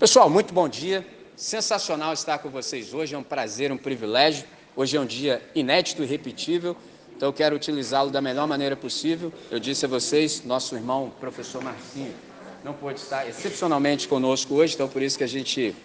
[0.00, 1.06] Pessoal, muito bom dia.
[1.36, 3.14] Sensacional estar com vocês hoje.
[3.14, 4.46] É um prazer, um privilégio.
[4.74, 6.74] Hoje é um dia inédito e repetível.
[7.14, 9.30] Então eu quero utilizá-lo da melhor maneira possível.
[9.50, 12.14] Eu disse a vocês, nosso irmão professor Marcinho
[12.64, 15.76] não pôde estar excepcionalmente conosco hoje, então por isso que a gente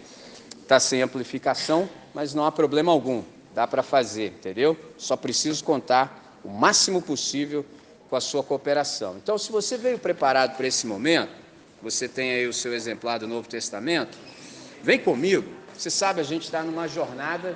[0.61, 3.21] está sem amplificação, mas não há problema algum.
[3.54, 4.77] Dá para fazer, entendeu?
[4.97, 7.66] Só preciso contar o máximo possível
[8.09, 9.18] com a sua cooperação.
[9.18, 11.45] Então, se você veio preparado para esse momento,
[11.82, 14.18] você tem aí o seu exemplar do Novo Testamento,
[14.82, 15.50] vem comigo.
[15.78, 17.56] Você sabe, a gente está numa jornada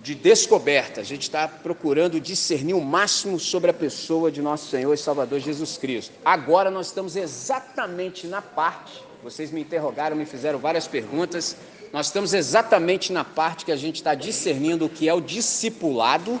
[0.00, 4.92] de descoberta, a gente está procurando discernir o máximo sobre a pessoa de nosso Senhor
[4.92, 6.12] e Salvador Jesus Cristo.
[6.24, 11.56] Agora nós estamos exatamente na parte, vocês me interrogaram, me fizeram várias perguntas,
[11.92, 16.40] nós estamos exatamente na parte que a gente está discernindo o que é o discipulado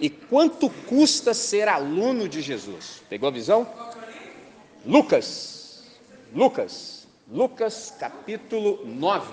[0.00, 3.02] e quanto custa ser aluno de Jesus.
[3.10, 3.68] Pegou a visão?
[4.86, 5.53] Lucas
[6.34, 9.32] Lucas, Lucas capítulo 9.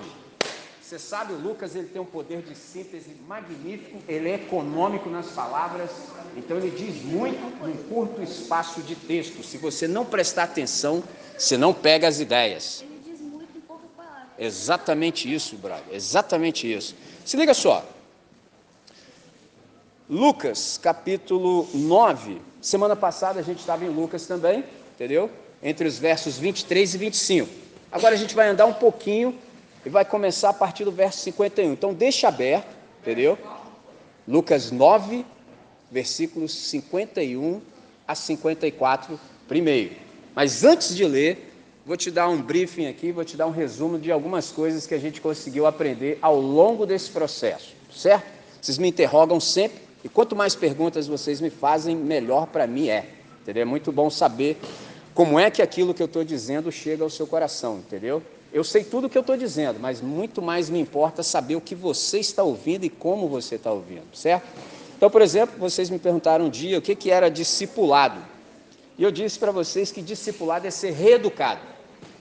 [0.80, 5.26] Você sabe, o Lucas ele tem um poder de síntese magnífico, ele é econômico nas
[5.32, 5.90] palavras,
[6.36, 9.42] então ele diz muito num curto espaço de texto.
[9.42, 11.02] Se você não prestar atenção,
[11.36, 12.82] você não pega as ideias.
[12.82, 14.28] Ele diz muito em poucas palavras.
[14.38, 15.82] Exatamente isso, brother.
[15.90, 16.94] Exatamente isso.
[17.24, 17.84] Se liga só.
[20.08, 22.40] Lucas, capítulo 9.
[22.60, 25.28] Semana passada a gente estava em Lucas também, entendeu?
[25.62, 27.50] Entre os versos 23 e 25.
[27.90, 29.38] Agora a gente vai andar um pouquinho
[29.84, 31.72] e vai começar a partir do verso 51.
[31.72, 32.68] Então deixa aberto,
[33.00, 33.38] entendeu?
[34.26, 35.24] Lucas 9,
[35.90, 37.60] versículos 51
[38.06, 39.94] a 54 primeiro.
[40.34, 41.52] Mas antes de ler,
[41.84, 44.94] vou te dar um briefing aqui, vou te dar um resumo de algumas coisas que
[44.94, 48.26] a gente conseguiu aprender ao longo desse processo, certo?
[48.60, 53.06] Vocês me interrogam sempre e quanto mais perguntas vocês me fazem, melhor para mim é.
[53.42, 53.62] Entendeu?
[53.62, 54.56] É muito bom saber
[55.14, 58.22] como é que aquilo que eu estou dizendo chega ao seu coração, entendeu?
[58.52, 61.60] Eu sei tudo o que eu estou dizendo, mas muito mais me importa saber o
[61.60, 64.46] que você está ouvindo e como você está ouvindo, certo?
[64.96, 68.22] Então, por exemplo, vocês me perguntaram um dia o que, que era discipulado.
[68.98, 71.62] E eu disse para vocês que discipulado é ser reeducado,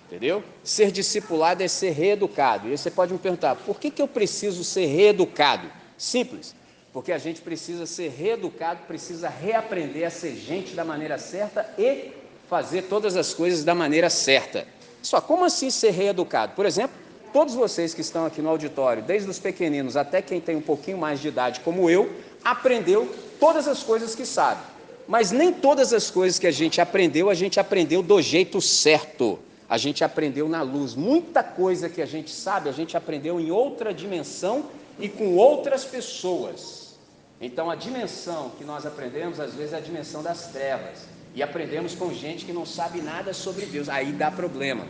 [0.07, 0.41] entendeu?
[0.63, 2.67] Ser discipulado é ser reeducado.
[2.67, 5.69] E aí você pode me perguntar, por que, que eu preciso ser reeducado?
[5.97, 6.55] Simples,
[6.93, 12.20] porque a gente precisa ser reeducado, precisa reaprender a ser gente da maneira certa e
[12.51, 14.67] fazer todas as coisas da maneira certa.
[15.01, 16.51] Só como assim ser reeducado?
[16.53, 16.93] Por exemplo,
[17.31, 20.97] todos vocês que estão aqui no auditório, desde os pequeninos até quem tem um pouquinho
[20.97, 22.11] mais de idade, como eu,
[22.43, 24.59] aprendeu todas as coisas que sabe.
[25.07, 29.39] Mas nem todas as coisas que a gente aprendeu, a gente aprendeu do jeito certo.
[29.69, 30.93] A gente aprendeu na luz.
[30.93, 34.65] Muita coisa que a gente sabe, a gente aprendeu em outra dimensão
[34.99, 36.97] e com outras pessoas.
[37.39, 41.95] Então, a dimensão que nós aprendemos, às vezes, é a dimensão das trevas e aprendemos
[41.95, 43.87] com gente que não sabe nada sobre Deus.
[43.89, 44.85] Aí dá problema,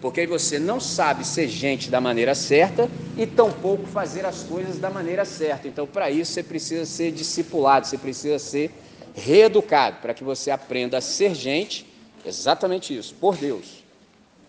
[0.00, 4.90] porque você não sabe ser gente da maneira certa e tampouco fazer as coisas da
[4.90, 5.68] maneira certa.
[5.68, 8.70] Então, para isso, você precisa ser discipulado, você precisa ser
[9.14, 11.86] reeducado, para que você aprenda a ser gente,
[12.26, 13.84] exatamente isso, por Deus.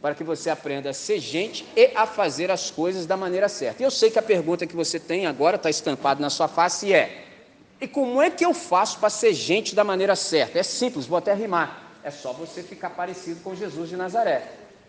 [0.01, 3.81] Para que você aprenda a ser gente e a fazer as coisas da maneira certa.
[3.81, 6.93] E eu sei que a pergunta que você tem agora está estampada na sua face
[6.93, 7.24] é:
[7.79, 10.59] e como é que eu faço para ser gente da maneira certa?
[10.59, 11.91] É simples, vou até rimar.
[12.03, 14.43] É só você ficar parecido com Jesus de Nazaré.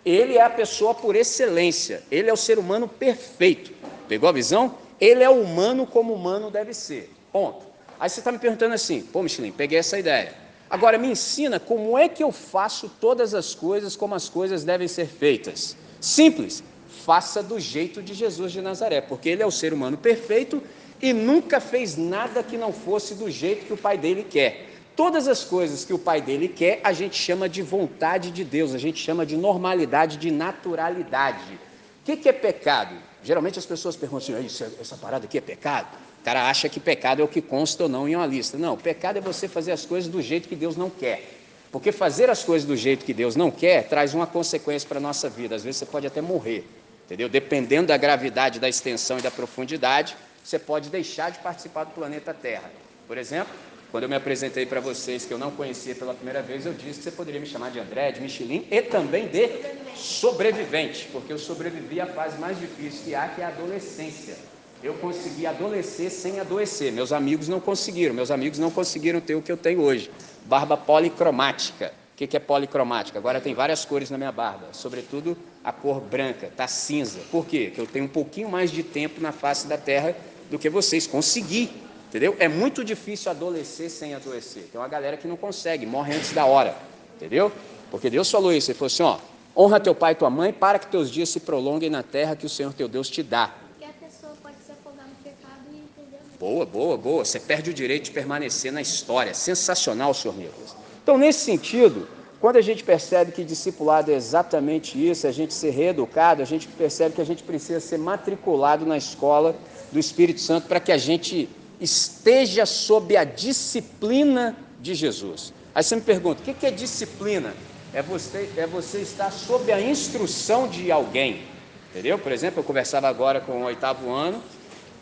[0.04, 3.72] Ele é a pessoa por excelência, ele é o ser humano perfeito.
[4.06, 4.76] Pegou a visão?
[5.00, 7.12] Ele é humano como humano deve ser.
[7.32, 7.66] Ponto.
[7.98, 10.34] Aí você está me perguntando assim, pô, Michelin, peguei essa ideia.
[10.70, 14.86] Agora me ensina como é que eu faço todas as coisas como as coisas devem
[14.86, 15.76] ser feitas.
[16.00, 16.62] Simples,
[17.04, 20.62] faça do jeito de Jesus de Nazaré, porque ele é o ser humano perfeito
[21.00, 24.66] e nunca fez nada que não fosse do jeito que o pai dele quer.
[24.96, 28.74] Todas as coisas que o pai dele quer, a gente chama de vontade de Deus,
[28.74, 31.54] a gente chama de normalidade, de naturalidade.
[32.02, 32.94] O que, que é pecado?
[33.22, 35.88] Geralmente as pessoas perguntam assim: essa parada aqui é pecado?
[36.20, 38.56] O cara acha que pecado é o que consta ou não em uma lista.
[38.56, 41.36] Não, pecado é você fazer as coisas do jeito que Deus não quer.
[41.70, 45.00] Porque fazer as coisas do jeito que Deus não quer traz uma consequência para a
[45.00, 45.54] nossa vida.
[45.54, 46.66] Às vezes você pode até morrer,
[47.04, 47.28] entendeu?
[47.28, 50.16] Dependendo da gravidade, da extensão e da profundidade,
[50.46, 52.70] você pode deixar de participar do planeta Terra.
[53.08, 53.52] Por exemplo,
[53.90, 56.98] quando eu me apresentei para vocês que eu não conhecia pela primeira vez, eu disse
[56.98, 59.48] que você poderia me chamar de André, de Michelin e também de
[59.96, 64.36] sobrevivente, porque eu sobrevivi à fase mais difícil que há, que é a adolescência.
[64.84, 66.92] Eu consegui adolescer sem adoecer.
[66.92, 68.14] Meus amigos não conseguiram.
[68.14, 70.12] Meus amigos não conseguiram ter o que eu tenho hoje.
[70.44, 71.92] Barba policromática.
[72.12, 73.18] O que é policromática?
[73.18, 77.20] Agora tem várias cores na minha barba, sobretudo a cor branca, tá cinza.
[77.30, 77.66] Por quê?
[77.66, 80.16] Porque eu tenho um pouquinho mais de tempo na face da Terra
[80.50, 81.06] do que vocês.
[81.06, 81.70] Consegui,
[82.08, 82.36] entendeu?
[82.38, 84.68] É muito difícil adolescer sem adoecer.
[84.70, 86.76] Tem uma galera que não consegue, morre antes da hora,
[87.16, 87.52] entendeu?
[87.90, 89.18] Porque Deus falou isso, ele falou assim, ó,
[89.56, 92.44] Honra teu pai e tua mãe, para que teus dias se prolonguem na terra que
[92.44, 93.54] o Senhor teu Deus te dá.
[93.70, 96.20] Porque a pessoa pode se afogar no pecado e entender.
[96.38, 97.24] Boa, boa, boa.
[97.24, 99.32] Você perde o direito de permanecer na história.
[99.32, 100.76] Sensacional, senhor Nicolas.
[101.02, 102.06] Então, nesse sentido,
[102.40, 106.68] quando a gente percebe que discipulado é exatamente isso, a gente ser reeducado, a gente
[106.68, 109.56] percebe que a gente precisa ser matriculado na escola
[109.90, 111.48] do Espírito Santo para que a gente
[111.80, 115.52] esteja sob a disciplina de Jesus.
[115.74, 117.54] Aí você me pergunta, o que é disciplina?
[117.92, 121.42] É você, é você estar sob a instrução de alguém,
[121.90, 122.18] entendeu?
[122.18, 124.42] Por exemplo, eu conversava agora com o oitavo ano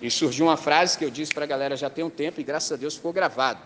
[0.01, 2.45] e surgiu uma frase que eu disse para a galera já tem um tempo e
[2.45, 3.59] graças a Deus ficou gravado.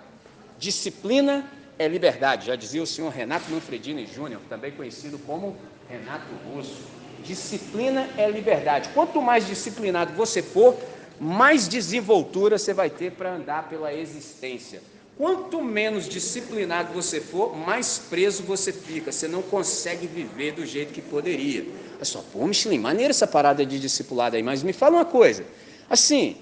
[0.59, 1.45] Disciplina
[1.79, 5.57] é liberdade, já dizia o senhor Renato Manfredini Júnior, também conhecido como
[5.89, 6.83] Renato Russo.
[7.23, 8.89] Disciplina é liberdade.
[8.91, 10.77] Quanto mais disciplinado você for,
[11.21, 14.83] mais desenvoltura você vai ter para andar pela existência.
[15.17, 19.11] Quanto menos disciplinado você for, mais preso você fica.
[19.11, 21.67] Você não consegue viver do jeito que poderia.
[22.01, 25.45] É só, pô, Michelin, maneira essa parada de discipulado aí, mas me fala uma coisa.
[25.91, 26.37] Assim,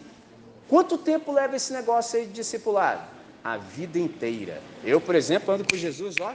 [0.68, 3.15] quanto tempo leva esse negócio aí de discipulado?
[3.46, 4.60] A vida inteira.
[4.82, 6.34] Eu, por exemplo, ando com Jesus, ó.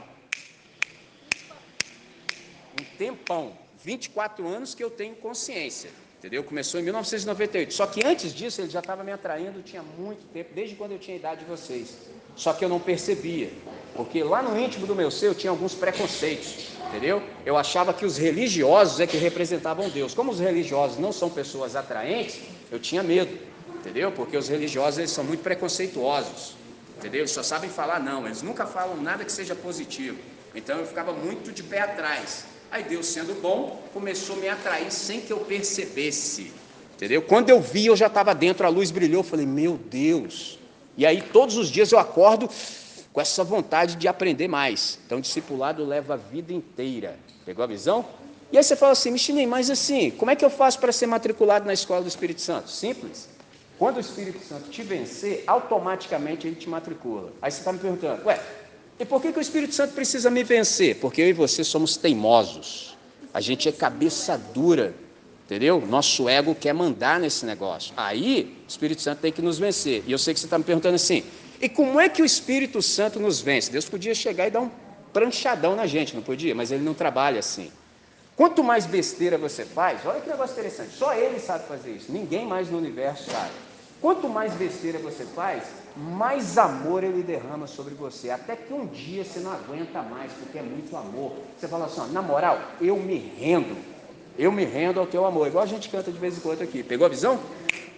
[2.80, 3.52] Um tempão.
[3.84, 5.90] 24 anos que eu tenho consciência.
[6.18, 6.42] Entendeu?
[6.42, 7.74] Começou em 1998.
[7.74, 10.98] Só que antes disso ele já estava me atraindo, tinha muito tempo, desde quando eu
[10.98, 11.98] tinha a idade de vocês.
[12.34, 13.50] Só que eu não percebia,
[13.94, 17.22] porque lá no íntimo do meu ser eu tinha alguns preconceitos, entendeu?
[17.44, 20.14] Eu achava que os religiosos é que representavam Deus.
[20.14, 23.38] Como os religiosos não são pessoas atraentes, eu tinha medo,
[23.74, 24.10] entendeu?
[24.12, 26.61] Porque os religiosos eles são muito preconceituosos,
[27.02, 27.22] entendeu?
[27.22, 30.18] Eles só sabem falar não, eles nunca falam nada que seja positivo.
[30.54, 32.44] Então eu ficava muito de pé atrás.
[32.70, 36.52] Aí Deus, sendo bom, começou a me atrair sem que eu percebesse.
[36.94, 37.20] Entendeu?
[37.20, 40.58] Quando eu vi, eu já estava dentro, a luz brilhou, eu falei, meu Deus.
[40.96, 42.48] E aí todos os dias eu acordo
[43.12, 44.98] com essa vontade de aprender mais.
[45.04, 47.18] Então, discipulado leva a vida inteira.
[47.44, 48.06] Pegou a visão?
[48.52, 51.06] E aí você fala assim, Michelin, mas assim, como é que eu faço para ser
[51.06, 52.70] matriculado na escola do Espírito Santo?
[52.70, 53.28] Simples.
[53.82, 57.32] Quando o Espírito Santo te vencer, automaticamente ele te matricula.
[57.42, 58.40] Aí você está me perguntando, ué,
[58.96, 61.00] e por que, que o Espírito Santo precisa me vencer?
[61.00, 62.96] Porque eu e você somos teimosos.
[63.34, 64.94] A gente é cabeça dura,
[65.44, 65.84] entendeu?
[65.84, 67.92] Nosso ego quer mandar nesse negócio.
[67.96, 70.04] Aí, o Espírito Santo tem que nos vencer.
[70.06, 71.24] E eu sei que você está me perguntando assim:
[71.60, 73.68] e como é que o Espírito Santo nos vence?
[73.68, 74.70] Deus podia chegar e dar um
[75.12, 76.54] pranchadão na gente, não podia?
[76.54, 77.68] Mas ele não trabalha assim.
[78.36, 82.46] Quanto mais besteira você faz, olha que negócio interessante, só ele sabe fazer isso, ninguém
[82.46, 83.71] mais no universo sabe.
[84.02, 85.62] Quanto mais besteira você faz,
[85.96, 88.30] mais amor ele derrama sobre você.
[88.30, 91.34] Até que um dia você não aguenta mais, porque é muito amor.
[91.56, 93.76] Você fala assim: ó, na moral, eu me rendo.
[94.36, 95.46] Eu me rendo ao teu amor.
[95.46, 96.82] Igual a gente canta de vez em quando aqui.
[96.82, 97.38] Pegou a visão?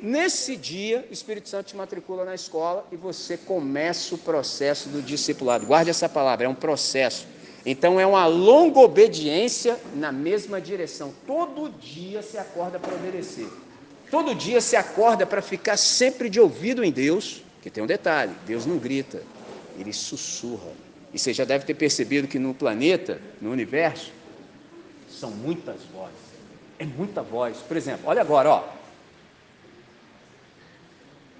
[0.02, 5.00] Nesse dia, o Espírito Santo te matricula na escola e você começa o processo do
[5.00, 5.64] discipulado.
[5.64, 7.26] Guarde essa palavra, é um processo.
[7.64, 11.14] Então é uma longa obediência na mesma direção.
[11.26, 13.48] Todo dia você acorda para obedecer.
[14.14, 18.32] Todo dia você acorda para ficar sempre de ouvido em Deus, que tem um detalhe:
[18.46, 19.20] Deus não grita,
[19.76, 20.70] ele sussurra.
[21.12, 24.12] E você já deve ter percebido que no planeta, no universo,
[25.10, 26.14] são muitas vozes.
[26.78, 27.56] É muita voz.
[27.56, 28.68] Por exemplo, olha agora, ó.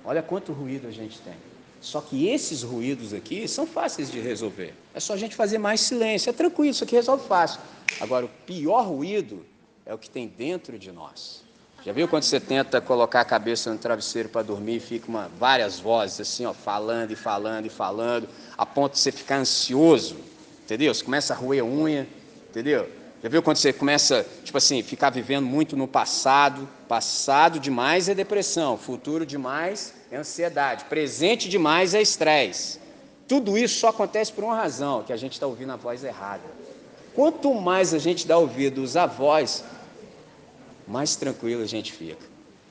[0.05, 1.37] Olha quanto ruído a gente tem.
[1.81, 4.75] Só que esses ruídos aqui são fáceis de resolver.
[4.93, 6.29] É só a gente fazer mais silêncio.
[6.29, 7.61] É tranquilo, isso aqui resolve fácil.
[8.01, 9.47] Agora, o pior ruído
[9.87, 11.45] é o que tem dentro de nós.
[11.85, 15.31] Já viu quando você tenta colocar a cabeça no travesseiro para dormir e fica uma,
[15.39, 18.27] várias vozes assim, ó, falando e falando e falando,
[18.57, 20.17] a ponto de você ficar ansioso,
[20.65, 20.95] entendeu?
[20.95, 22.09] Você começa a roer unha,
[22.49, 22.89] entendeu?
[23.23, 26.67] Já viu quando você começa, tipo assim, ficar vivendo muito no passado?
[26.89, 32.81] Passado demais é depressão, futuro demais é ansiedade, presente demais é estresse.
[33.29, 36.43] Tudo isso só acontece por uma razão, que a gente está ouvindo a voz errada.
[37.15, 39.63] Quanto mais a gente dá ouvidos à voz,
[40.87, 42.25] mais tranquilo a gente fica.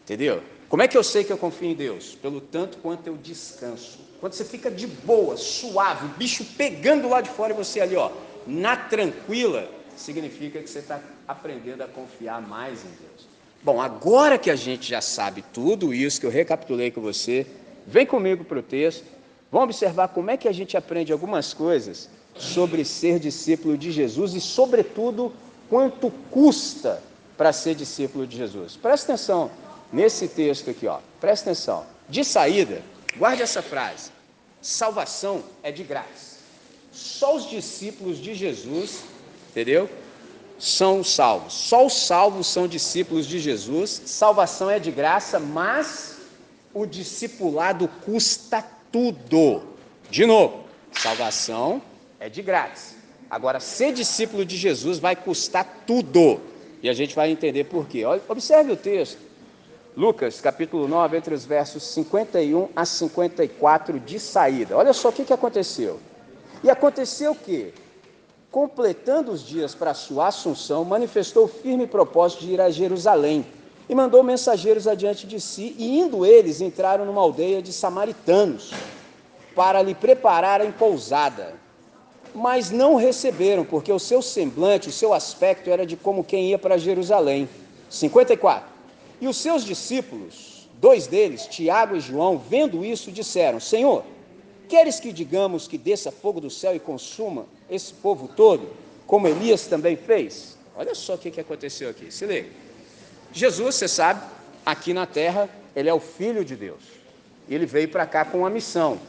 [0.03, 0.41] Entendeu?
[0.70, 2.15] Como é que eu sei que eu confio em Deus?
[2.22, 4.00] Pelo tanto quanto eu descanso.
[4.20, 7.96] Quando você fica de boa, suave, o bicho pegando lá de fora e você ali,
[7.96, 8.12] ó,
[8.48, 13.27] na tranquila, significa que você está aprendendo a confiar mais em Deus.
[13.62, 17.48] Bom, agora que a gente já sabe tudo isso que eu recapitulei com você,
[17.86, 19.05] vem comigo para o texto.
[19.51, 24.34] Vamos observar como é que a gente aprende algumas coisas sobre ser discípulo de Jesus
[24.34, 25.32] e, sobretudo,
[25.70, 27.01] quanto custa
[27.38, 28.75] para ser discípulo de Jesus.
[28.75, 29.52] Presta atenção
[29.92, 31.00] nesse texto aqui, ó.
[31.20, 31.86] Presta atenção.
[32.10, 32.82] De saída,
[33.18, 34.12] guarde essa frase:
[34.62, 36.34] salvação é de graça.
[36.92, 39.04] Só os discípulos de Jesus,
[39.50, 39.90] entendeu?
[40.60, 41.54] São salvos.
[41.54, 44.04] Só os salvos são discípulos de Jesus.
[44.06, 46.18] Salvação é de graça, mas
[46.74, 49.63] o discipulado custa tudo.
[50.10, 51.82] De novo, salvação
[52.20, 52.96] é de graça.
[53.30, 56.40] Agora, ser discípulo de Jesus vai custar tudo.
[56.84, 58.04] E a gente vai entender por quê.
[58.28, 59.18] Observe o texto.
[59.96, 64.75] Lucas, capítulo 9, entre os versos 51 a 54 de saída.
[64.75, 66.00] Olha só o que, que aconteceu.
[66.62, 67.74] E aconteceu que,
[68.52, 73.46] completando os dias para a sua assunção, manifestou firme propósito de ir a Jerusalém
[73.88, 78.74] e mandou mensageiros adiante de si, e indo eles, entraram numa aldeia de samaritanos
[79.56, 81.62] para lhe prepararem pousada.
[82.34, 86.58] Mas não receberam, porque o seu semblante, o seu aspecto era de como quem ia
[86.58, 87.48] para Jerusalém.
[87.90, 88.68] 54.
[89.22, 94.04] E os seus discípulos, dois deles, Tiago e João, vendo isso, disseram: Senhor,
[94.68, 98.70] queres que digamos que desça fogo do céu e consuma esse povo todo,
[99.06, 100.58] como Elias também fez?
[100.75, 102.50] Olha só o que aconteceu aqui, se liga.
[103.32, 104.22] Jesus, você sabe,
[104.66, 106.82] aqui na terra, ele é o Filho de Deus.
[107.50, 109.00] Ele veio para cá com uma missão.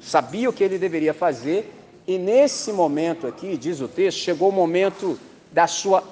[0.00, 1.72] Sabia o que ele deveria fazer,
[2.06, 5.18] e nesse momento aqui, diz o texto, chegou o momento
[5.52, 6.02] da sua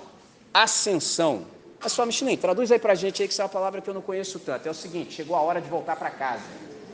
[0.53, 1.45] ascensão.
[1.83, 3.89] A sua Michelin, traduz aí para a gente aí que essa é uma palavra que
[3.89, 4.67] eu não conheço tanto.
[4.67, 6.43] É o seguinte: chegou a hora de voltar para casa.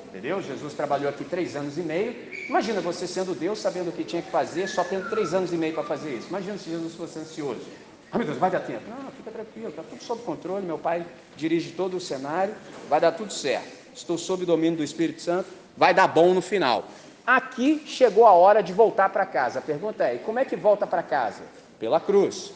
[0.06, 0.40] Entendeu?
[0.40, 2.14] Jesus trabalhou aqui três anos e meio.
[2.48, 5.56] Imagina você sendo Deus, sabendo o que tinha que fazer, só tendo três anos e
[5.56, 6.28] meio para fazer isso.
[6.28, 7.60] Imagina se Jesus fosse ansioso.
[8.10, 8.82] Ah, meu Deus, vai dar tempo.
[8.88, 10.64] Não, fica tranquilo, está tudo sob controle.
[10.64, 11.04] Meu pai
[11.36, 12.54] dirige todo o cenário,
[12.88, 13.68] vai dar tudo certo.
[13.94, 16.84] Estou sob o domínio do Espírito Santo, vai dar bom no final.
[17.56, 19.60] Aqui chegou a hora de voltar para casa.
[19.60, 21.40] A pergunta é: como é que volta para casa?
[21.80, 22.52] Pela cruz.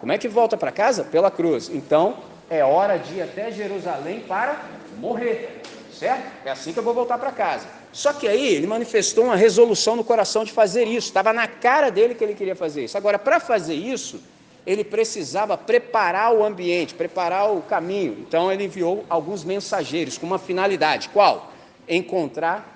[0.00, 1.04] Como é que volta para casa?
[1.04, 1.68] Pela cruz.
[1.68, 2.16] Então,
[2.48, 4.62] é hora de ir até Jerusalém para
[4.98, 5.60] morrer.
[5.92, 6.24] Certo?
[6.46, 7.66] É assim que eu vou voltar para casa.
[7.92, 11.08] Só que aí ele manifestou uma resolução no coração de fazer isso.
[11.08, 12.96] Estava na cara dele que ele queria fazer isso.
[12.96, 14.22] Agora, para fazer isso,
[14.66, 18.16] ele precisava preparar o ambiente, preparar o caminho.
[18.26, 21.10] Então ele enviou alguns mensageiros com uma finalidade.
[21.10, 21.52] Qual?
[21.86, 22.75] Encontrar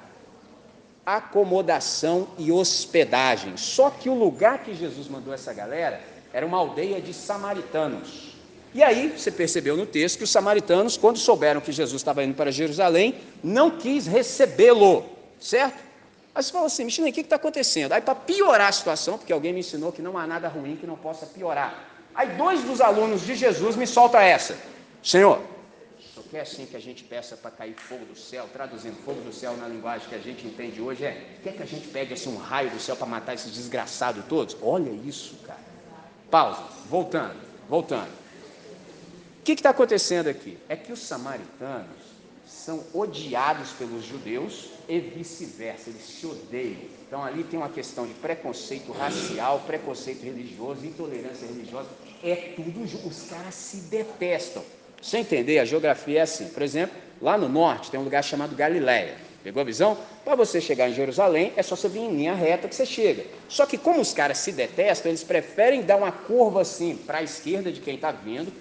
[1.17, 3.57] acomodação e hospedagem.
[3.57, 6.00] Só que o lugar que Jesus mandou essa galera
[6.33, 8.37] era uma aldeia de samaritanos.
[8.73, 12.35] E aí, você percebeu no texto que os samaritanos, quando souberam que Jesus estava indo
[12.35, 15.05] para Jerusalém, não quis recebê-lo,
[15.40, 15.83] certo?
[16.33, 17.93] Aí você fala assim, Michelin, o que está acontecendo?
[17.93, 20.87] Aí, para piorar a situação, porque alguém me ensinou que não há nada ruim que
[20.87, 21.90] não possa piorar.
[22.14, 24.57] Aí, dois dos alunos de Jesus me soltam essa:
[25.02, 25.40] Senhor,
[26.30, 29.20] o que é assim que a gente peça para cair fogo do céu, traduzindo fogo
[29.22, 32.14] do céu na linguagem que a gente entende hoje, é: quer que a gente pegue
[32.14, 34.56] assim, um raio do céu para matar esses desgraçados todos?
[34.62, 35.58] Olha isso, cara.
[36.30, 37.34] Pausa, voltando,
[37.68, 38.12] voltando.
[39.40, 40.56] O que está acontecendo aqui?
[40.68, 41.99] É que os samaritanos
[42.46, 46.82] são odiados pelos judeus e vice-versa, eles se odeiam.
[47.08, 51.88] Então ali tem uma questão de preconceito racial, preconceito religioso, intolerância religiosa,
[52.22, 54.62] é tudo, os caras se detestam.
[55.00, 56.49] Você entender, a geografia é assim.
[56.49, 59.14] Por exemplo, lá no norte tem um lugar chamado Galiléia.
[59.42, 59.97] Pegou a visão?
[60.23, 63.25] Para você chegar em Jerusalém, é só você vir em linha reta que você chega.
[63.49, 67.23] Só que como os caras se detestam, eles preferem dar uma curva assim para a
[67.23, 68.52] esquerda de quem está vindo,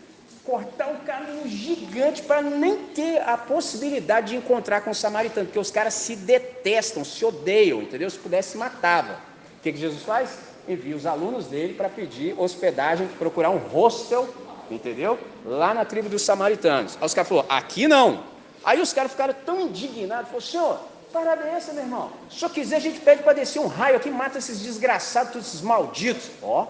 [0.46, 5.60] cortar um caminho gigante para nem ter a possibilidade de encontrar com o samaritano, porque
[5.60, 8.10] os caras se detestam, se odeiam, entendeu?
[8.10, 9.20] Se pudesse, matava.
[9.60, 10.40] O que, que Jesus faz?
[10.68, 14.30] Envia os alunos dele para pedir hospedagem, procurar um hostel,
[14.74, 15.20] entendeu?
[15.46, 16.98] Lá na tribo dos samaritanos.
[17.00, 18.24] Aí os caras falaram, aqui não.
[18.64, 20.80] Aí os caras ficaram tão indignados, falaram, senhor,
[21.12, 22.12] parada é essa, meu irmão?
[22.30, 25.48] Se senhor quiser, a gente pede para descer um raio aqui, mata esses desgraçados, todos
[25.48, 26.30] esses malditos.
[26.42, 26.68] Ó,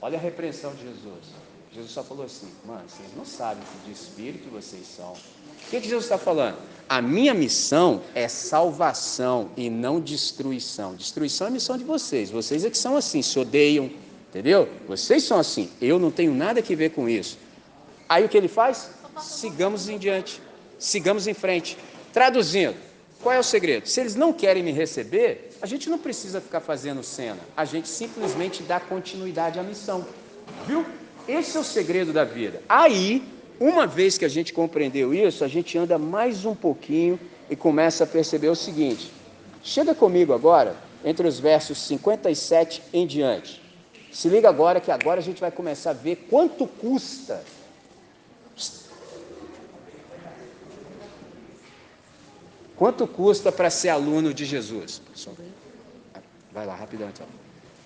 [0.00, 1.40] olha a repreensão de Jesus.
[1.72, 5.12] Jesus só falou assim, mano, vocês não sabem que de espírito vocês são.
[5.12, 6.56] O que, que Jesus está falando?
[6.88, 10.96] A minha missão é salvação e não destruição.
[10.96, 12.28] Destruição é a missão de vocês.
[12.30, 13.88] Vocês é que são assim, se odeiam,
[14.30, 14.68] entendeu?
[14.88, 15.70] Vocês são assim.
[15.80, 17.38] Eu não tenho nada a ver com isso.
[18.08, 18.90] Aí o que ele faz?
[19.20, 20.40] Sigamos em diante.
[20.78, 21.76] Sigamos em frente.
[22.12, 22.74] Traduzindo,
[23.22, 23.86] qual é o segredo?
[23.86, 27.38] Se eles não querem me receber, a gente não precisa ficar fazendo cena.
[27.56, 30.06] A gente simplesmente dá continuidade à missão.
[30.66, 30.86] Viu?
[31.28, 32.62] Esse é o segredo da vida.
[32.68, 33.22] Aí,
[33.60, 38.04] uma vez que a gente compreendeu isso, a gente anda mais um pouquinho e começa
[38.04, 39.12] a perceber o seguinte.
[39.62, 43.59] Chega comigo agora, entre os versos 57 em diante.
[44.12, 47.42] Se liga agora que agora a gente vai começar a ver quanto custa
[52.80, 55.02] Quanto custa para ser aluno de Jesus?
[56.50, 57.26] Vai lá, rapidão então.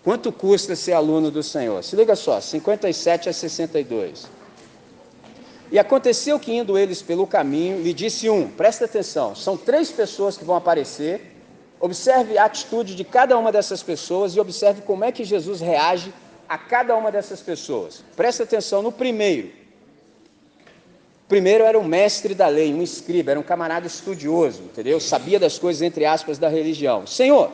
[0.05, 1.83] Quanto custa ser aluno do Senhor?
[1.83, 4.29] Se liga só, 57 a 62.
[5.73, 10.37] E aconteceu que indo eles pelo caminho, lhe disse um, presta atenção, são três pessoas
[10.37, 11.34] que vão aparecer,
[11.85, 16.15] observe a atitude de cada uma dessas pessoas e observe como é que Jesus reage
[16.49, 18.03] a cada uma dessas pessoas.
[18.17, 19.49] Presta atenção no primeiro.
[21.25, 24.99] O primeiro era um mestre da lei, um escriba, era um camarada estudioso, entendeu?
[24.99, 27.07] Sabia das coisas, entre aspas, da religião.
[27.07, 27.51] Senhor,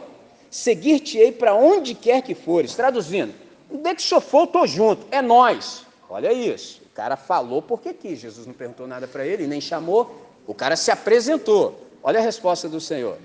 [0.49, 2.77] seguir-te-ei para onde quer que fores.
[2.77, 3.35] Traduzindo,
[3.69, 5.85] onde é que o senhor for, eu estou junto, é nós.
[6.09, 10.15] Olha isso, o cara falou porque quis, Jesus não perguntou nada para ele, nem chamou,
[10.47, 11.89] o cara se apresentou.
[12.01, 13.19] Olha a resposta do Senhor.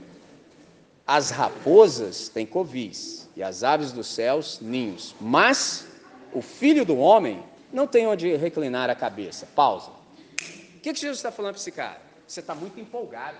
[1.07, 5.85] As raposas têm covis e as aves dos céus ninhos, mas
[6.33, 9.47] o filho do homem não tem onde reclinar a cabeça.
[9.55, 9.91] Pausa.
[9.91, 12.01] O que, que Jesus está falando para esse cara?
[12.27, 13.37] Você está muito empolgado.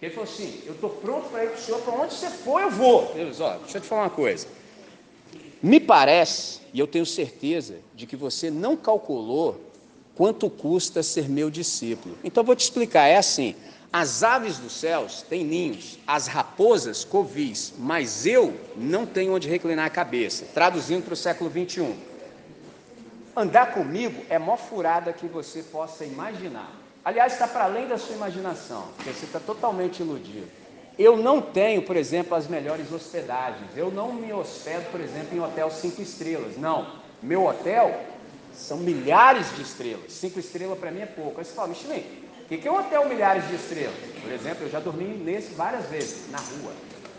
[0.00, 2.60] Ele falou assim: Eu estou pronto para ir para o Senhor, para onde você for,
[2.60, 3.12] eu vou.
[3.14, 4.46] Deus, ó, deixa eu te falar uma coisa.
[5.62, 9.60] Me parece, e eu tenho certeza, de que você não calculou
[10.16, 12.18] quanto custa ser meu discípulo.
[12.24, 13.54] Então, eu vou te explicar: é assim.
[13.92, 19.84] As aves dos céus têm ninhos, as raposas covis, mas eu não tenho onde reclinar
[19.84, 20.46] a cabeça.
[20.54, 21.94] Traduzindo para o século 21.
[23.36, 26.72] Andar comigo é mó furada que você possa imaginar.
[27.04, 30.48] Aliás, está para além da sua imaginação, porque você está totalmente iludido.
[30.98, 33.76] Eu não tenho, por exemplo, as melhores hospedagens.
[33.76, 36.56] Eu não me hospedo, por exemplo, em hotel cinco estrelas.
[36.56, 36.94] Não.
[37.22, 38.00] Meu hotel
[38.54, 40.12] são milhares de estrelas.
[40.12, 41.38] Cinco estrelas para mim é pouco.
[41.38, 42.21] Aí você fala, Michelin,
[42.56, 43.94] o que é um hotel milhares de estrelas?
[44.20, 46.72] Por exemplo, eu já dormi nesse várias vezes, na rua.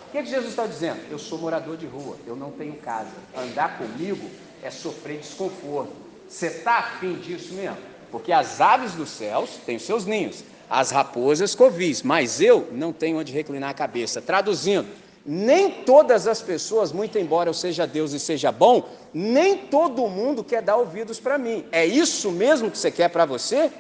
[0.08, 1.00] O que, é que Jesus está dizendo?
[1.10, 3.10] Eu sou morador de rua, eu não tenho casa.
[3.36, 4.30] Andar comigo
[4.62, 5.92] é sofrer desconforto.
[6.28, 7.78] Você está afim disso mesmo?
[8.12, 13.18] Porque as aves dos céus têm seus ninhos, as raposas covis, mas eu não tenho
[13.18, 14.22] onde reclinar a cabeça.
[14.22, 14.88] Traduzindo,
[15.26, 20.44] nem todas as pessoas, muito embora eu seja Deus e seja bom, nem todo mundo
[20.44, 21.66] quer dar ouvidos para mim.
[21.72, 23.72] É isso mesmo que você quer para você?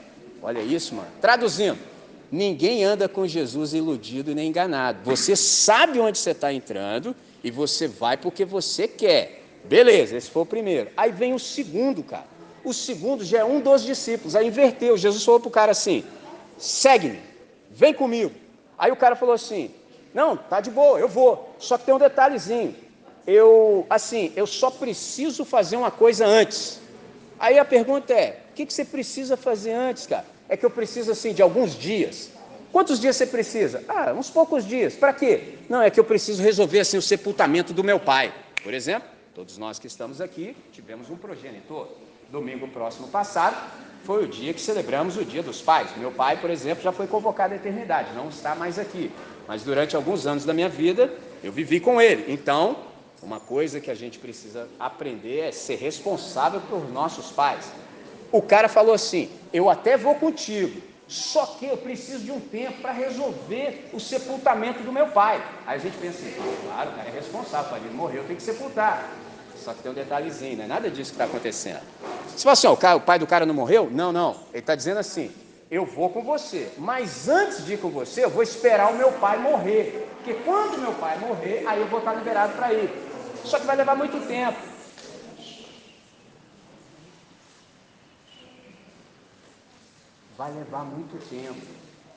[0.43, 1.07] Olha isso, mano.
[1.21, 1.79] Traduzindo,
[2.29, 4.99] ninguém anda com Jesus iludido nem enganado.
[5.05, 9.41] Você sabe onde você está entrando e você vai porque você quer.
[9.63, 10.89] Beleza, esse foi o primeiro.
[10.97, 12.25] Aí vem o segundo, cara.
[12.61, 14.35] O segundo já é um dos discípulos.
[14.35, 14.97] Aí inverteu.
[14.97, 16.03] Jesus falou para o cara assim:
[16.57, 17.21] segue-me,
[17.71, 18.33] vem comigo.
[18.77, 19.71] Aí o cara falou assim:
[20.13, 21.55] não, tá de boa, eu vou.
[21.57, 22.75] Só que tem um detalhezinho.
[23.25, 26.81] Eu, assim, eu só preciso fazer uma coisa antes.
[27.39, 30.32] Aí a pergunta é: o que, que você precisa fazer antes, cara?
[30.49, 32.31] É que eu preciso assim de alguns dias.
[32.71, 33.83] Quantos dias você precisa?
[33.87, 34.95] Ah, uns poucos dias.
[34.95, 35.59] Para quê?
[35.69, 38.33] Não, é que eu preciso resolver assim o sepultamento do meu pai.
[38.63, 41.87] Por exemplo, todos nós que estamos aqui tivemos um progenitor.
[42.31, 43.55] Domingo próximo passado
[44.03, 45.95] foi o dia que celebramos o Dia dos Pais.
[45.97, 49.11] Meu pai, por exemplo, já foi convocado à eternidade, não está mais aqui.
[49.47, 52.31] Mas durante alguns anos da minha vida, eu vivi com ele.
[52.33, 52.77] Então,
[53.21, 57.71] uma coisa que a gente precisa aprender é ser responsável por nossos pais.
[58.33, 62.81] O cara falou assim: Eu até vou contigo, só que eu preciso de um tempo
[62.81, 65.39] para resolver o sepultamento do meu pai.
[65.67, 69.07] Aí a gente pensa assim: Claro, o cara é responsável, ele morreu, tem que sepultar.
[69.55, 71.81] Só que tem um detalhezinho, não é nada disso que está acontecendo.
[72.27, 73.87] Você fala assim: ó, o, cara, o pai do cara não morreu?
[73.91, 74.31] Não, não.
[74.51, 75.31] Ele está dizendo assim:
[75.69, 79.11] Eu vou com você, mas antes de ir com você, eu vou esperar o meu
[79.11, 80.09] pai morrer.
[80.17, 82.89] Porque quando meu pai morrer, aí eu vou estar liberado para ir.
[83.43, 84.72] Só que vai levar muito tempo.
[90.37, 91.61] Vai levar muito tempo.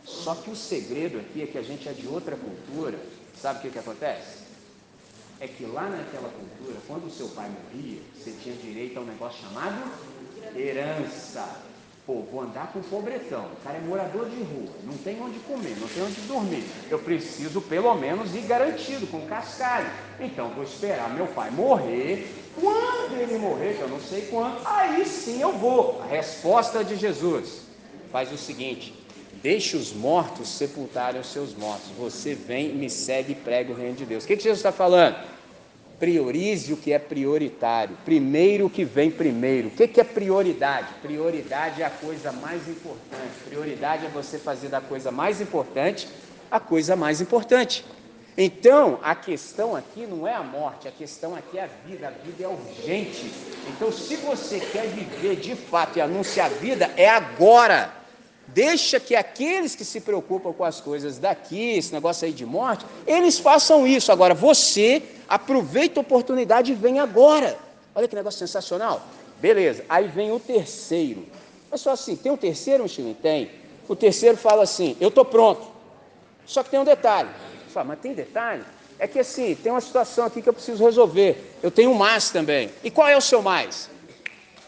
[0.05, 2.98] Só que o segredo aqui é que a gente é de outra cultura.
[3.40, 4.46] Sabe o que, que acontece?
[5.40, 9.05] É que lá naquela cultura, quando o seu pai morria, você tinha direito a um
[9.05, 9.90] negócio chamado
[10.55, 11.44] herança.
[12.07, 13.46] Pô, vou andar com pobretão.
[13.46, 16.64] O cara é morador de rua, não tem onde comer, não tem onde dormir.
[16.88, 19.90] Eu preciso pelo menos ir garantido com cascalho.
[20.20, 22.33] Então vou esperar meu pai morrer.
[22.59, 26.00] Quando ele morrer, que eu não sei quando, aí sim eu vou.
[26.02, 27.65] A resposta de Jesus
[28.10, 28.94] faz o seguinte:
[29.42, 31.90] deixe os mortos sepultarem os seus mortos.
[31.98, 34.24] Você vem, me segue e prega o reino de Deus.
[34.24, 35.16] O que, que Jesus está falando?
[35.98, 37.96] Priorize o que é prioritário.
[38.04, 39.68] Primeiro o que vem primeiro.
[39.68, 40.88] O que, que é prioridade?
[41.00, 43.32] Prioridade é a coisa mais importante.
[43.48, 46.06] Prioridade é você fazer da coisa mais importante
[46.50, 47.84] a coisa mais importante.
[48.38, 52.11] Então, a questão aqui não é a morte, a questão aqui é a vida, a
[52.11, 53.33] vida é urgente.
[53.68, 57.90] Então, se você quer viver de fato e anunciar a vida, é agora.
[58.49, 62.85] Deixa que aqueles que se preocupam com as coisas daqui, esse negócio aí de morte,
[63.07, 64.12] eles façam isso.
[64.12, 67.59] Agora, você aproveita a oportunidade e vem agora.
[67.94, 69.03] Olha que negócio sensacional.
[69.40, 71.27] Beleza, aí vem o terceiro.
[71.70, 73.14] Mas só assim, tem um terceiro, Michelin?
[73.14, 73.51] Tem.
[73.88, 75.66] O terceiro fala assim: eu estou pronto.
[76.44, 77.31] Só que tem um detalhe.
[77.76, 78.64] Fala, mas tem detalhe?
[78.98, 81.58] É que assim, tem uma situação aqui que eu preciso resolver.
[81.62, 82.70] Eu tenho um mais também.
[82.82, 83.90] E qual é o seu mais?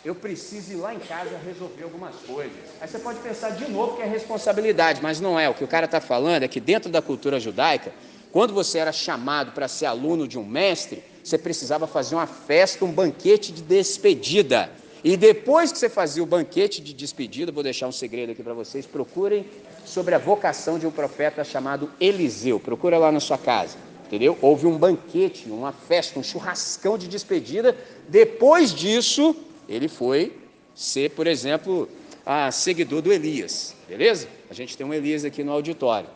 [0.05, 2.57] eu preciso ir lá em casa resolver algumas coisas.
[2.81, 5.49] Aí você pode pensar de novo que é responsabilidade, mas não é.
[5.49, 7.93] O que o cara está falando é que dentro da cultura judaica,
[8.31, 12.85] quando você era chamado para ser aluno de um mestre, você precisava fazer uma festa,
[12.85, 14.71] um banquete de despedida.
[15.03, 18.55] E depois que você fazia o banquete de despedida, vou deixar um segredo aqui para
[18.55, 19.47] vocês, procurem
[19.85, 22.59] sobre a vocação de um profeta chamado Eliseu.
[22.59, 23.77] Procura lá na sua casa.
[24.07, 24.37] entendeu?
[24.43, 27.77] Houve um banquete, uma festa, um churrascão de despedida.
[28.09, 29.37] Depois disso,
[29.69, 30.37] ele foi
[30.75, 31.89] ser, por exemplo,
[32.25, 34.29] a seguidor do Elias, beleza?
[34.51, 36.09] A gente tem um Elias aqui no auditório.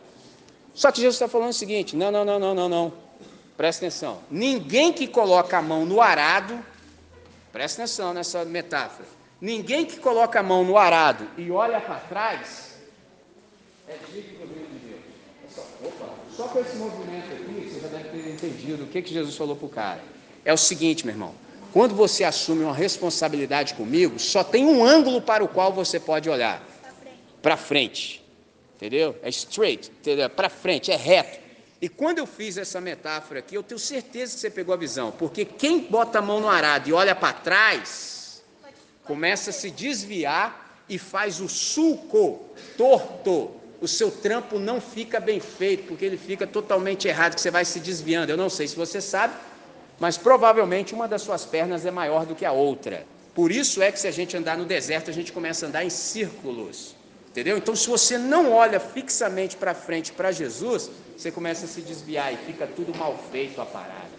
[0.73, 2.93] Só que Jesus está falando o seguinte: não, não, não, não, não, não.
[3.55, 4.19] Presta atenção.
[4.29, 6.59] Ninguém que coloca a mão no arado,
[7.53, 9.07] presta atenção nessa metáfora.
[9.39, 12.73] Ninguém que coloca a mão no arado e olha para trás
[13.87, 15.01] é digno do reino de Deus.
[15.45, 19.01] É só, opa, só com esse movimento aqui, você já deve ter entendido o que,
[19.01, 20.01] que Jesus falou para o cara.
[20.43, 21.35] É o seguinte, meu irmão.
[21.71, 26.29] Quando você assume uma responsabilidade comigo, só tem um ângulo para o qual você pode
[26.29, 26.61] olhar.
[27.41, 28.23] Para frente.
[28.75, 29.15] Entendeu?
[29.21, 29.91] É straight,
[30.35, 31.42] para frente, é reto.
[31.83, 35.11] E quando eu fiz essa metáfora aqui, eu tenho certeza que você pegou a visão,
[35.11, 38.41] porque quem bota a mão no arado e olha para trás,
[39.03, 42.39] começa a se desviar e faz o sulco
[42.77, 43.51] torto.
[43.81, 47.65] O seu trampo não fica bem feito, porque ele fica totalmente errado, que você vai
[47.65, 48.29] se desviando.
[48.29, 49.33] Eu não sei se você sabe,
[49.99, 53.05] mas provavelmente uma das suas pernas é maior do que a outra.
[53.35, 55.83] Por isso é que se a gente andar no deserto, a gente começa a andar
[55.83, 56.95] em círculos.
[57.27, 57.57] Entendeu?
[57.57, 60.89] Então, se você não olha fixamente para frente para Jesus,
[61.23, 64.11] você começa a se desviar e fica tudo mal feito a parada.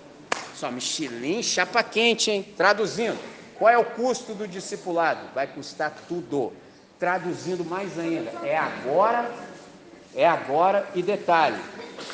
[0.54, 2.46] Só Michelin, chapa quente, hein?
[2.56, 3.18] Traduzindo,
[3.58, 5.20] qual é o custo do discipulado?
[5.34, 6.50] Vai custar tudo.
[6.98, 9.30] Traduzindo mais ainda, é agora,
[10.14, 11.58] é agora e detalhe,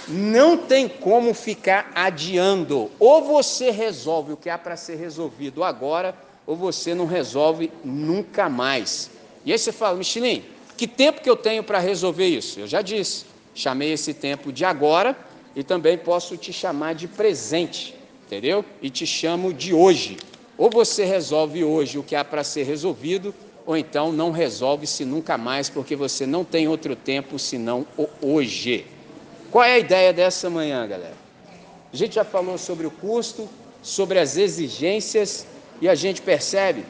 [0.08, 2.90] não tem como ficar adiando.
[2.98, 8.48] Ou você resolve o que há para ser resolvido agora, ou você não resolve nunca
[8.48, 9.08] mais.
[9.44, 10.42] E aí você fala, Michelin,
[10.76, 12.58] que tempo que eu tenho para resolver isso?
[12.58, 15.16] Eu já disse, chamei esse tempo de agora
[15.54, 17.94] e também posso te chamar de presente,
[18.26, 18.64] entendeu?
[18.80, 20.16] E te chamo de hoje.
[20.56, 23.34] Ou você resolve hoje o que há para ser resolvido,
[23.66, 28.86] ou então não resolve-se nunca mais, porque você não tem outro tempo senão o hoje.
[29.50, 31.16] Qual é a ideia dessa manhã, galera?
[31.92, 33.48] A gente já falou sobre o custo,
[33.82, 35.46] sobre as exigências,
[35.80, 36.84] e a gente percebe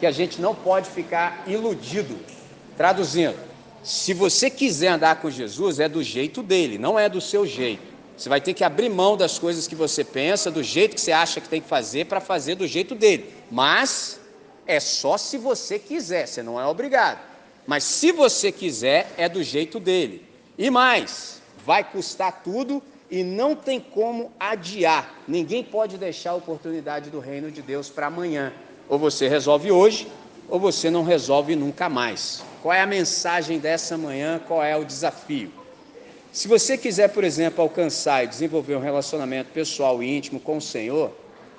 [0.00, 2.16] que a gente não pode ficar iludido
[2.80, 3.36] Traduzindo,
[3.82, 7.90] se você quiser andar com Jesus, é do jeito dele, não é do seu jeito.
[8.16, 11.12] Você vai ter que abrir mão das coisas que você pensa, do jeito que você
[11.12, 13.32] acha que tem que fazer, para fazer do jeito dele.
[13.50, 14.20] Mas
[14.66, 17.18] é só se você quiser, você não é obrigado.
[17.66, 20.22] Mas se você quiser, é do jeito dele.
[20.58, 25.14] E mais, vai custar tudo e não tem como adiar.
[25.26, 28.52] Ninguém pode deixar a oportunidade do reino de Deus para amanhã.
[28.86, 30.06] Ou você resolve hoje,
[30.46, 32.44] ou você não resolve nunca mais.
[32.62, 34.40] Qual é a mensagem dessa manhã?
[34.46, 35.50] Qual é o desafio?
[36.32, 40.60] Se você quiser, por exemplo, alcançar e desenvolver um relacionamento pessoal e íntimo com o
[40.60, 41.10] Senhor,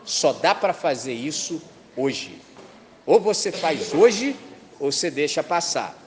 [0.06, 1.62] só dá para fazer isso
[1.98, 2.40] hoje.
[3.06, 4.36] Ou você faz hoje,
[4.80, 5.98] ou você deixa passar.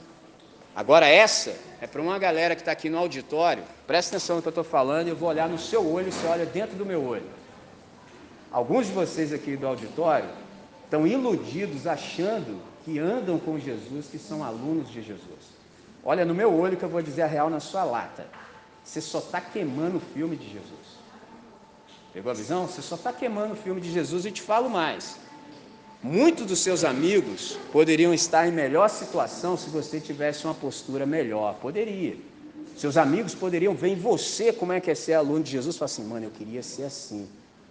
[0.75, 3.63] Agora, essa é para uma galera que está aqui no auditório.
[3.85, 6.45] Presta atenção no que eu estou falando, eu vou olhar no seu olho, você olha
[6.45, 7.29] dentro do meu olho.
[8.51, 10.29] Alguns de vocês aqui do auditório
[10.85, 15.55] estão iludidos achando que andam com Jesus, que são alunos de Jesus.
[16.03, 18.27] Olha no meu olho que eu vou dizer a real na sua lata.
[18.83, 20.99] Você só está queimando o filme de Jesus.
[22.13, 22.67] Pegou a visão?
[22.67, 25.17] Você só está queimando o filme de Jesus e te falo mais.
[26.03, 31.55] Muitos dos seus amigos poderiam estar em melhor situação se você tivesse uma postura melhor.
[31.55, 32.15] Poderia.
[32.77, 35.79] Seus amigos poderiam ver em você como é que é ser aluno de Jesus e
[35.79, 37.27] falar assim, mano, eu queria ser assim.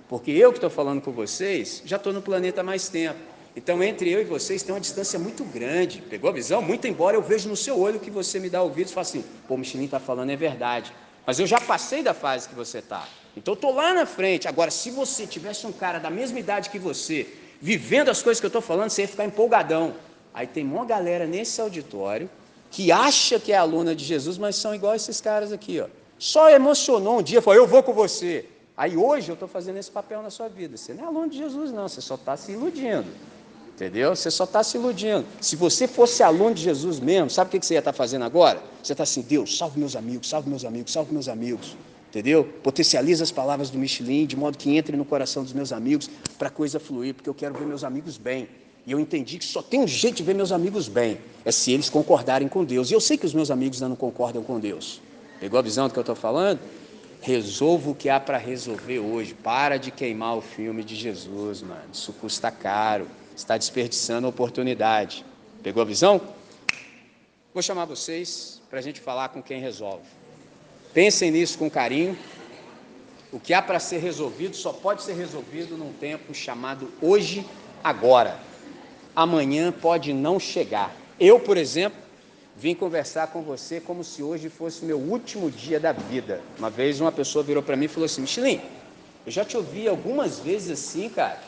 [0.08, 3.33] Porque eu que estou falando com vocês, já estou no planeta há mais tempo.
[3.56, 6.02] Então, entre eu e vocês tem uma distância muito grande.
[6.02, 6.60] Pegou a visão?
[6.60, 9.24] Muito embora eu veja no seu olho que você me dá ouvidos e fala assim,
[9.46, 10.92] pô, o Michelin está falando é verdade.
[11.24, 13.08] Mas eu já passei da fase que você está.
[13.36, 14.48] Então, estou lá na frente.
[14.48, 17.26] Agora, se você tivesse um cara da mesma idade que você,
[17.60, 19.94] vivendo as coisas que eu estou falando, você ia ficar empolgadão.
[20.32, 22.28] Aí tem uma galera nesse auditório
[22.70, 25.80] que acha que é aluna de Jesus, mas são igual esses caras aqui.
[25.80, 25.86] Ó.
[26.18, 28.46] Só emocionou um dia, falou, eu vou com você.
[28.76, 30.76] Aí hoje eu estou fazendo esse papel na sua vida.
[30.76, 33.06] Você não é aluno de Jesus, não, você só está se iludindo.
[33.74, 34.14] Entendeu?
[34.14, 35.26] Você só está se iludindo.
[35.40, 38.24] Se você fosse aluno de Jesus mesmo, sabe o que você ia estar tá fazendo
[38.24, 38.62] agora?
[38.80, 41.76] Você está assim, Deus, salve meus amigos, salve meus amigos, salve meus amigos.
[42.08, 42.44] Entendeu?
[42.62, 46.08] Potencializa as palavras do Michelin de modo que entre no coração dos meus amigos
[46.38, 48.48] para a coisa fluir, porque eu quero ver meus amigos bem.
[48.86, 51.72] E eu entendi que só tem um jeito de ver meus amigos bem, é se
[51.72, 52.92] eles concordarem com Deus.
[52.92, 55.00] E eu sei que os meus amigos ainda não concordam com Deus.
[55.40, 56.60] Pegou a visão do que eu estou falando?
[57.20, 59.34] Resolva o que há para resolver hoje.
[59.34, 61.82] Para de queimar o filme de Jesus, mano.
[61.92, 65.24] Isso custa caro está desperdiçando a oportunidade.
[65.62, 66.20] Pegou a visão?
[67.52, 70.04] Vou chamar vocês para a gente falar com quem resolve.
[70.92, 72.16] Pensem nisso com carinho.
[73.32, 77.44] O que há para ser resolvido só pode ser resolvido num tempo chamado hoje,
[77.82, 78.38] agora.
[79.14, 80.94] Amanhã pode não chegar.
[81.18, 81.98] Eu, por exemplo,
[82.56, 86.40] vim conversar com você como se hoje fosse meu último dia da vida.
[86.58, 88.60] Uma vez uma pessoa virou para mim e falou assim: Michelin,
[89.26, 91.40] eu já te ouvi algumas vezes assim, cara,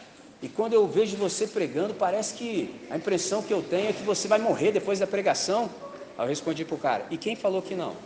[0.42, 4.02] e quando eu vejo você pregando, parece que a impressão que eu tenho é que
[4.02, 5.70] você vai morrer depois da pregação.
[6.16, 7.96] Aí eu respondi para o cara: e quem falou que não?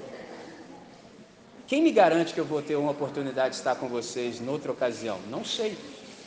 [1.67, 5.19] Quem me garante que eu vou ter uma oportunidade de estar com vocês noutra ocasião?
[5.29, 5.77] Não sei.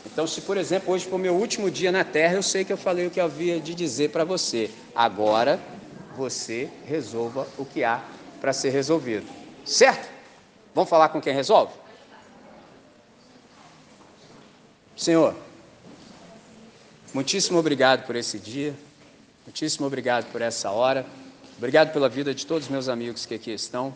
[0.06, 2.78] Então, se por exemplo hoje for meu último dia na terra, eu sei que eu
[2.78, 4.70] falei o que havia de dizer para você.
[4.94, 5.60] Agora
[6.16, 8.02] você resolva o que há
[8.40, 9.26] para ser resolvido.
[9.66, 10.10] Certo?
[10.76, 11.74] Vamos falar com quem resolve?
[14.96, 15.36] Senhor,
[17.14, 18.74] muitíssimo obrigado por esse dia,
[19.46, 21.06] muitíssimo obrigado por essa hora,
[21.56, 23.94] obrigado pela vida de todos os meus amigos que aqui estão,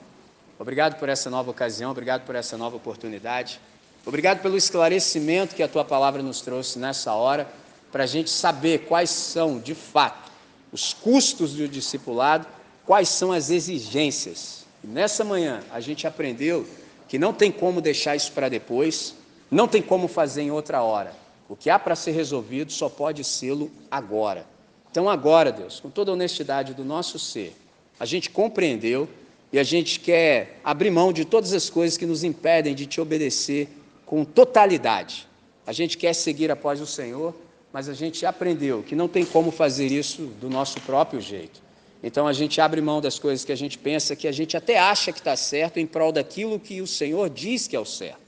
[0.59, 3.59] obrigado por essa nova ocasião, obrigado por essa nova oportunidade,
[4.05, 7.47] obrigado pelo esclarecimento que a tua palavra nos trouxe nessa hora,
[7.91, 10.31] para a gente saber quais são, de fato,
[10.71, 12.45] os custos do discipulado,
[12.85, 14.65] quais são as exigências.
[14.83, 16.67] Nessa manhã a gente aprendeu
[17.07, 19.15] que não tem como deixar isso para depois,
[19.49, 21.13] não tem como fazer em outra hora.
[21.49, 24.45] O que há para ser resolvido só pode sê-lo agora.
[24.91, 27.55] Então, agora, Deus, com toda a honestidade do nosso ser,
[27.99, 29.07] a gente compreendeu
[29.51, 32.99] e a gente quer abrir mão de todas as coisas que nos impedem de te
[32.99, 33.69] obedecer
[34.05, 35.27] com totalidade.
[35.65, 37.33] A gente quer seguir após o Senhor
[37.77, 41.61] mas a gente aprendeu que não tem como fazer isso do nosso próprio jeito.
[42.01, 44.79] Então a gente abre mão das coisas que a gente pensa, que a gente até
[44.79, 48.21] acha que está certo, em prol daquilo que o Senhor diz que é o certo.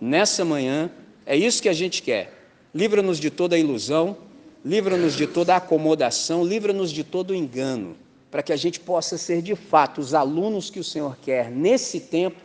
[0.00, 0.90] Nessa manhã,
[1.24, 2.35] é isso que a gente quer.
[2.76, 4.18] Livra-nos de toda ilusão,
[4.62, 7.96] livra-nos de toda acomodação, livra-nos de todo engano,
[8.30, 12.00] para que a gente possa ser de fato os alunos que o Senhor quer nesse
[12.00, 12.36] tempo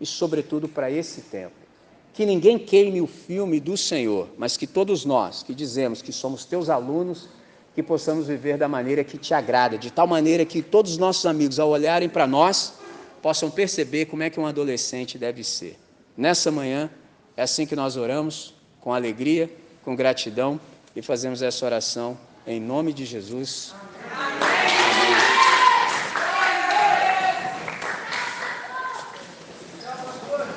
[0.00, 1.58] e, sobretudo, para esse tempo
[2.12, 6.44] que ninguém queime o filme do Senhor, mas que todos nós que dizemos que somos
[6.44, 7.28] teus alunos,
[7.74, 11.26] que possamos viver da maneira que te agrada, de tal maneira que todos os nossos
[11.26, 12.74] amigos, ao olharem para nós,
[13.20, 15.76] possam perceber como é que um adolescente deve ser.
[16.16, 16.88] Nessa manhã,
[17.36, 19.50] é assim que nós oramos, com alegria,
[19.90, 20.60] com gratidão
[20.94, 23.74] e fazemos essa oração em nome de Jesus.
[24.16, 24.69] Amém.